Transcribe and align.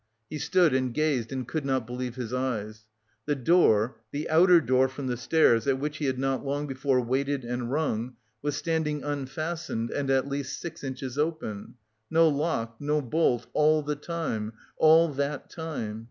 He 0.31 0.39
stood 0.39 0.73
and 0.73 0.91
gazed 0.95 1.31
and 1.31 1.47
could 1.47 1.63
not 1.63 1.85
believe 1.85 2.15
his 2.15 2.33
eyes: 2.33 2.85
the 3.27 3.35
door, 3.35 3.97
the 4.11 4.27
outer 4.31 4.59
door 4.59 4.87
from 4.89 5.05
the 5.05 5.15
stairs, 5.15 5.67
at 5.67 5.77
which 5.77 5.97
he 5.97 6.05
had 6.05 6.17
not 6.17 6.43
long 6.43 6.65
before 6.65 6.99
waited 7.01 7.43
and 7.45 7.71
rung, 7.71 8.15
was 8.41 8.55
standing 8.55 9.03
unfastened 9.03 9.91
and 9.91 10.09
at 10.09 10.27
least 10.27 10.59
six 10.59 10.83
inches 10.83 11.19
open. 11.19 11.75
No 12.09 12.27
lock, 12.27 12.77
no 12.81 12.99
bolt, 12.99 13.45
all 13.53 13.83
the 13.83 13.95
time, 13.95 14.53
all 14.77 15.07
that 15.09 15.51
time! 15.51 15.99